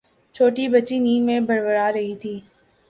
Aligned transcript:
چھوٹی 0.35 0.65
بچی 0.73 0.97
نیند 0.99 1.25
میں 1.25 1.39
بڑبڑا 1.47 1.87
رہی 1.93 2.15
تھی 2.21 2.35